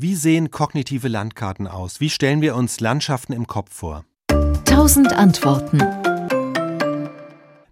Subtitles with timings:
[0.00, 1.98] Wie sehen kognitive Landkarten aus?
[1.98, 4.04] Wie stellen wir uns Landschaften im Kopf vor?
[4.64, 5.78] Tausend Antworten.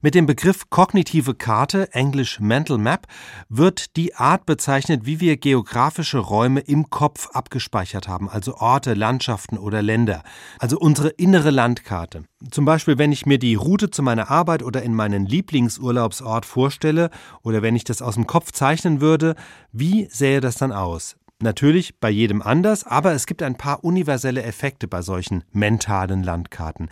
[0.00, 3.06] Mit dem Begriff kognitive Karte, englisch Mental Map,
[3.48, 9.56] wird die Art bezeichnet, wie wir geografische Räume im Kopf abgespeichert haben, also Orte, Landschaften
[9.56, 10.24] oder Länder,
[10.58, 12.24] also unsere innere Landkarte.
[12.50, 17.10] Zum Beispiel, wenn ich mir die Route zu meiner Arbeit oder in meinen Lieblingsurlaubsort vorstelle
[17.44, 19.36] oder wenn ich das aus dem Kopf zeichnen würde,
[19.70, 21.14] wie sähe das dann aus?
[21.42, 26.88] Natürlich bei jedem anders, aber es gibt ein paar universelle Effekte bei solchen mentalen Landkarten.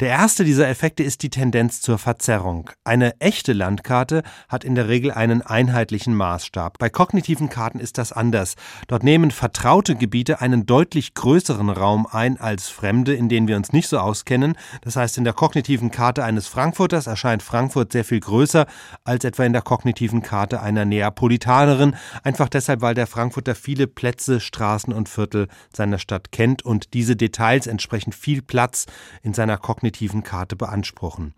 [0.00, 2.70] Der erste dieser Effekte ist die Tendenz zur Verzerrung.
[2.84, 6.78] Eine echte Landkarte hat in der Regel einen einheitlichen Maßstab.
[6.78, 8.54] Bei kognitiven Karten ist das anders.
[8.88, 13.74] Dort nehmen vertraute Gebiete einen deutlich größeren Raum ein als fremde, in denen wir uns
[13.74, 14.56] nicht so auskennen.
[14.80, 18.64] Das heißt, in der kognitiven Karte eines Frankfurters erscheint Frankfurt sehr viel größer
[19.04, 23.88] als etwa in der kognitiven Karte einer Neapolitanerin, einfach deshalb, weil der Frankfurter viele viele
[23.88, 28.86] Plätze, Straßen und Viertel seiner Stadt kennt und diese Details entsprechend viel Platz
[29.22, 31.34] in seiner kognitiven Karte beanspruchen.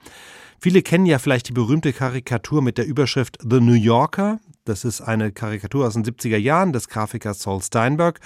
[0.60, 4.40] Viele kennen ja vielleicht die berühmte Karikatur mit der Überschrift The New Yorker.
[4.66, 8.18] Das ist eine Karikatur aus den 70er Jahren des Grafikers Saul Steinberg.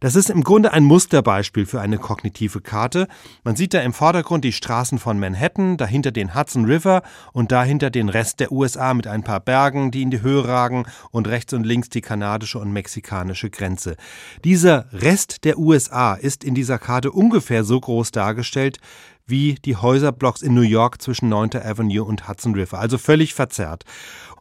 [0.00, 3.06] Das ist im Grunde ein Musterbeispiel für eine kognitive Karte.
[3.42, 7.02] Man sieht da im Vordergrund die Straßen von Manhattan, dahinter den Hudson River
[7.34, 10.86] und dahinter den Rest der USA mit ein paar Bergen, die in die Höhe ragen
[11.10, 13.96] und rechts und links die kanadische und mexikanische Grenze.
[14.42, 18.78] Dieser Rest der USA ist in dieser Karte ungefähr so groß dargestellt
[19.26, 21.50] wie die Häuserblocks in New York zwischen 9.
[21.54, 23.84] Avenue und Hudson River, also völlig verzerrt.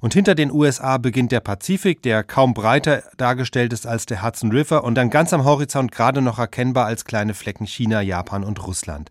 [0.02, 4.52] Und hinter den USA beginnt der Pazifik, der kaum breiter dargestellt ist als der Hudson
[4.52, 8.67] River und dann ganz am Horizont gerade noch erkennbar als kleine Flecken China, Japan und
[8.67, 9.09] Russland.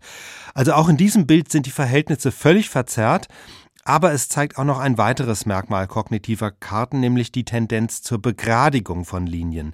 [0.53, 3.27] Also auch in diesem Bild sind die Verhältnisse völlig verzerrt.
[3.85, 9.03] Aber es zeigt auch noch ein weiteres Merkmal kognitiver Karten, nämlich die Tendenz zur Begradigung
[9.03, 9.73] von Linien.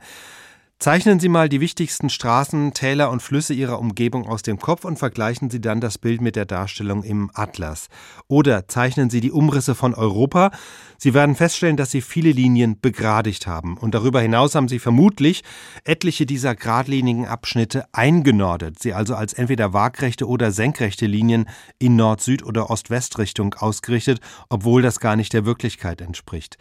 [0.82, 4.98] Zeichnen Sie mal die wichtigsten Straßen, Täler und Flüsse Ihrer Umgebung aus dem Kopf und
[4.98, 7.90] vergleichen Sie dann das Bild mit der Darstellung im Atlas.
[8.30, 10.52] Oder zeichnen Sie die Umrisse von Europa.
[10.98, 13.76] Sie werden feststellen, dass Sie viele Linien begradigt haben.
[13.76, 15.44] Und darüber hinaus haben Sie vermutlich
[15.84, 22.46] etliche dieser geradlinigen Abschnitte eingenordet, sie also als entweder waagrechte oder senkrechte Linien in Nord-Süd-
[22.46, 26.58] oder Ost-West-Richtung ausgerichtet, obwohl das gar nicht der Wirklichkeit entspricht.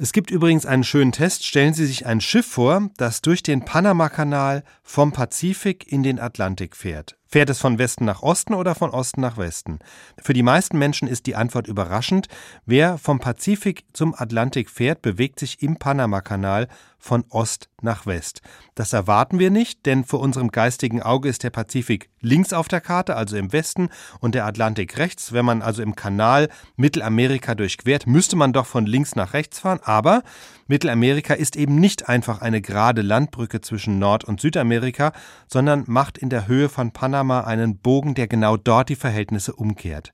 [0.00, 1.44] Es gibt übrigens einen schönen Test.
[1.44, 6.76] Stellen Sie sich ein Schiff vor, das durch den Panamakanal vom Pazifik in den Atlantik
[6.76, 7.16] fährt.
[7.30, 9.80] Fährt es von Westen nach Osten oder von Osten nach Westen?
[10.16, 12.26] Für die meisten Menschen ist die Antwort überraschend.
[12.64, 16.68] Wer vom Pazifik zum Atlantik fährt, bewegt sich im Panamakanal
[16.98, 18.40] von Ost nach West.
[18.74, 22.80] Das erwarten wir nicht, denn vor unserem geistigen Auge ist der Pazifik links auf der
[22.80, 23.90] Karte, also im Westen,
[24.20, 25.32] und der Atlantik rechts.
[25.32, 29.80] Wenn man also im Kanal Mittelamerika durchquert, müsste man doch von links nach rechts fahren.
[29.84, 30.22] Aber
[30.66, 35.12] Mittelamerika ist eben nicht einfach eine gerade Landbrücke zwischen Nord- und Südamerika,
[35.46, 40.12] sondern macht in der Höhe von Panama einen Bogen, der genau dort die Verhältnisse umkehrt.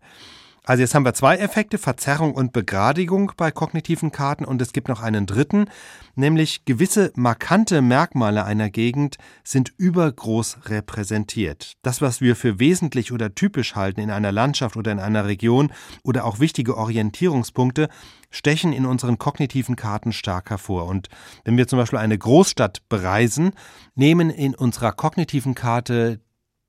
[0.66, 4.88] Also jetzt haben wir zwei Effekte, Verzerrung und Begradigung bei kognitiven Karten und es gibt
[4.88, 5.66] noch einen dritten,
[6.14, 11.74] nämlich gewisse markante Merkmale einer Gegend sind übergroß repräsentiert.
[11.82, 15.70] Das, was wir für wesentlich oder typisch halten in einer Landschaft oder in einer Region
[16.02, 17.90] oder auch wichtige Orientierungspunkte,
[18.30, 20.86] stechen in unseren kognitiven Karten stark hervor.
[20.86, 21.10] Und
[21.44, 23.52] wenn wir zum Beispiel eine Großstadt bereisen,
[23.96, 26.20] nehmen in unserer kognitiven Karte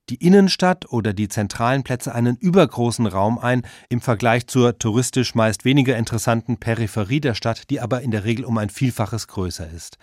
[0.10, 5.66] die Innenstadt oder die zentralen Plätze einen übergroßen Raum ein im Vergleich zur touristisch meist
[5.66, 9.98] weniger interessanten Peripherie der Stadt, die aber in der Regel um ein Vielfaches größer ist.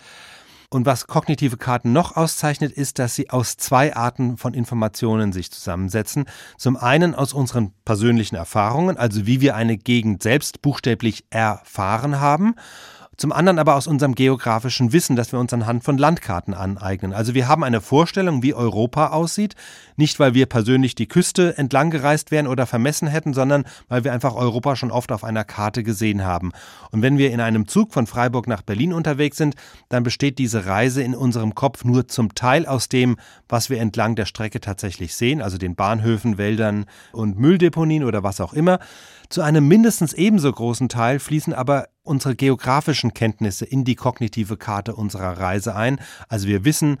[0.73, 5.51] Und was kognitive Karten noch auszeichnet, ist, dass sie aus zwei Arten von Informationen sich
[5.51, 6.25] zusammensetzen.
[6.57, 12.55] Zum einen aus unseren persönlichen Erfahrungen, also wie wir eine Gegend selbst buchstäblich erfahren haben,
[13.17, 17.13] zum anderen aber aus unserem geografischen Wissen, das wir uns anhand von Landkarten aneignen.
[17.13, 19.55] Also wir haben eine Vorstellung, wie Europa aussieht,
[19.95, 24.13] nicht weil wir persönlich die Küste entlang gereist wären oder vermessen hätten, sondern weil wir
[24.13, 26.51] einfach Europa schon oft auf einer Karte gesehen haben.
[26.91, 29.55] Und wenn wir in einem Zug von Freiburg nach Berlin unterwegs sind,
[29.89, 34.15] dann besteht diese Reise in unserem Kopf nur zum Teil aus dem, was wir entlang
[34.15, 38.79] der Strecke tatsächlich sehen, also den Bahnhöfen, Wäldern und Mülldeponien oder was auch immer.
[39.29, 44.95] Zu einem mindestens ebenso großen Teil fließen aber unsere geografischen Kenntnisse in die kognitive Karte
[44.95, 45.99] unserer Reise ein.
[46.27, 46.97] Also wir wissen,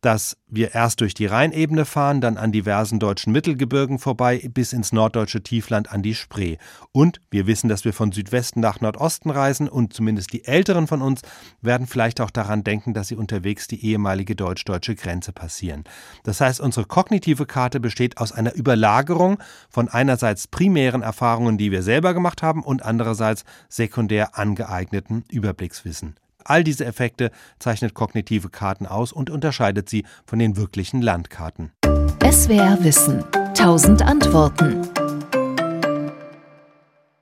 [0.00, 4.92] dass wir erst durch die Rheinebene fahren, dann an diversen deutschen Mittelgebirgen vorbei bis ins
[4.92, 6.56] norddeutsche Tiefland an die Spree.
[6.92, 11.02] Und wir wissen, dass wir von Südwesten nach Nordosten reisen und zumindest die Älteren von
[11.02, 11.22] uns
[11.60, 15.84] werden vielleicht auch daran denken, dass sie unterwegs die ehemalige deutsch-deutsche Grenze passieren.
[16.24, 19.38] Das heißt, unsere kognitive Karte besteht aus einer Überlagerung
[19.68, 26.16] von einerseits primären Erfahrungen, die wir selber gemacht haben und andererseits sekundär angeeigneten Überblickswissen.
[26.44, 31.72] All diese Effekte zeichnet kognitive Karten aus und unterscheidet sie von den wirklichen Landkarten.
[32.22, 33.24] SWR Wissen.
[33.54, 34.88] Tausend Antworten.